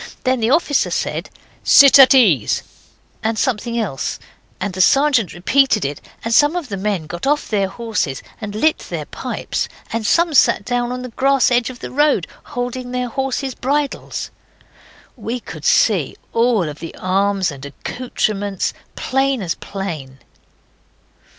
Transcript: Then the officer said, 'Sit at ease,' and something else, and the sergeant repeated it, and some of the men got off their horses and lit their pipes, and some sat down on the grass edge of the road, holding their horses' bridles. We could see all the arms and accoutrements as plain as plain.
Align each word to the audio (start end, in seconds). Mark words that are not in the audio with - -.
Then 0.23 0.39
the 0.39 0.49
officer 0.49 0.89
said, 0.89 1.29
'Sit 1.63 1.99
at 1.99 2.15
ease,' 2.15 2.63
and 3.21 3.37
something 3.37 3.77
else, 3.77 4.17
and 4.59 4.73
the 4.73 4.81
sergeant 4.81 5.31
repeated 5.31 5.85
it, 5.85 6.01
and 6.25 6.33
some 6.33 6.55
of 6.55 6.69
the 6.69 6.75
men 6.77 7.05
got 7.05 7.27
off 7.27 7.47
their 7.49 7.67
horses 7.67 8.23
and 8.41 8.55
lit 8.55 8.79
their 8.79 9.05
pipes, 9.05 9.69
and 9.93 10.03
some 10.03 10.33
sat 10.33 10.65
down 10.65 10.91
on 10.91 11.03
the 11.03 11.09
grass 11.09 11.51
edge 11.51 11.69
of 11.69 11.81
the 11.81 11.91
road, 11.91 12.25
holding 12.45 12.89
their 12.89 13.09
horses' 13.09 13.53
bridles. 13.53 14.31
We 15.15 15.39
could 15.39 15.65
see 15.65 16.15
all 16.33 16.73
the 16.73 16.95
arms 16.95 17.51
and 17.51 17.63
accoutrements 17.63 18.71
as 18.71 18.75
plain 18.95 19.43
as 19.43 19.53
plain. 19.53 20.17